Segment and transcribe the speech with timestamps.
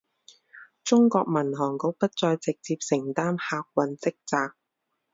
[0.83, 4.55] 中国民航局不再直接承担客运职责。